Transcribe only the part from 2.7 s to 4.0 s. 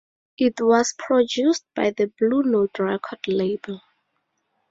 record label.